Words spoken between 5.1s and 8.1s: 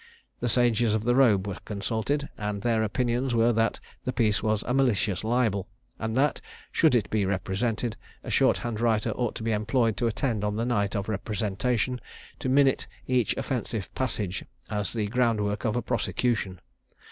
libel; and that, should it be represented,